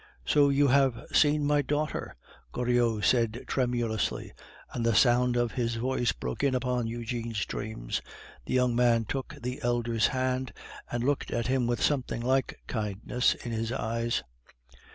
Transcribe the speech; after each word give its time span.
"So 0.25 0.49
you 0.49 0.69
have 0.69 1.05
seen 1.13 1.45
my 1.45 1.61
daughter?" 1.61 2.15
Goriot 2.53 3.03
spoke 3.05 3.45
tremulously, 3.45 4.31
and 4.73 4.83
the 4.83 4.95
sound 4.95 5.35
of 5.37 5.51
his 5.51 5.75
voice 5.75 6.11
broke 6.11 6.43
in 6.43 6.55
upon 6.55 6.87
Eugene's 6.87 7.45
dreams. 7.45 8.01
The 8.47 8.55
young 8.55 8.75
man 8.75 9.05
took 9.05 9.35
the 9.39 9.61
elder's 9.61 10.07
hand, 10.07 10.53
and 10.91 11.03
looked 11.03 11.29
at 11.29 11.45
him 11.45 11.67
with 11.67 11.83
something 11.83 12.23
like 12.23 12.63
kindness 12.65 13.35
in 13.35 13.51
his 13.51 13.71
eyes. 13.71 14.23